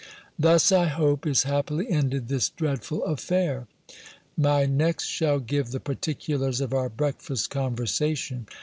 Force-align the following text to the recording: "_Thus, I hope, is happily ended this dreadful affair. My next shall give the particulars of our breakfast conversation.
"_Thus, 0.39 0.71
I 0.71 0.85
hope, 0.87 1.27
is 1.27 1.43
happily 1.43 1.87
ended 1.87 2.27
this 2.27 2.49
dreadful 2.49 3.03
affair. 3.05 3.67
My 4.35 4.65
next 4.65 5.05
shall 5.05 5.37
give 5.37 5.69
the 5.69 5.79
particulars 5.79 6.59
of 6.59 6.73
our 6.73 6.89
breakfast 6.89 7.51
conversation. 7.51 8.47